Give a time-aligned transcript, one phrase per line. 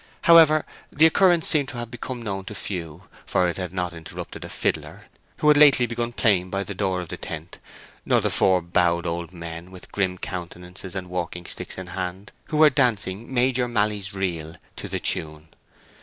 [0.23, 4.43] However, the occurrence seemed to have become known to few, for it had not interrupted
[4.43, 5.03] a fiddler,
[5.37, 7.59] who had lately begun playing by the door of the tent,
[8.03, 12.57] nor the four bowed old men with grim countenances and walking sticks in hand, who
[12.57, 15.49] were dancing "Major Malley's Reel" to the tune.